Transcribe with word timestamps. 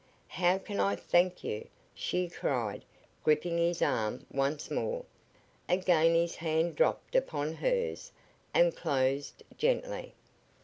"How 0.29 0.57
can 0.57 0.79
I 0.79 0.95
thank 0.95 1.43
you"' 1.43 1.67
she 1.93 2.27
cried, 2.27 2.83
gripping 3.23 3.59
his 3.59 3.83
arm 3.83 4.25
once 4.31 4.71
more. 4.71 5.05
Again 5.69 6.15
his 6.15 6.37
hand 6.37 6.75
dropped 6.75 7.15
upon 7.15 7.53
hers 7.53 8.11
and 8.51 8.75
closed 8.75 9.43
gently. 9.59 10.15